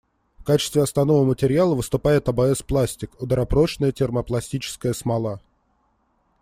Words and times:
В 0.39 0.43
качестве 0.43 0.81
основного 0.81 1.23
материала 1.25 1.75
выступает 1.75 2.27
АБС-пластик— 2.27 3.11
ударопрочная 3.21 3.91
термопластическая 3.91 4.93
смола. 4.93 5.39